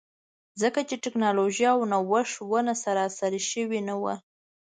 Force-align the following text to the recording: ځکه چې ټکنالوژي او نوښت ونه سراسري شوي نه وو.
ځکه 0.61 0.79
چې 0.89 0.95
ټکنالوژي 1.05 1.65
او 1.73 1.79
نوښت 1.91 2.35
ونه 2.51 2.73
سراسري 2.83 3.41
شوي 3.51 3.79
نه 3.87 3.95
وو. 4.01 4.13